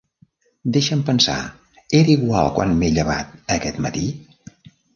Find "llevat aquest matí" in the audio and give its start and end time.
2.97-4.07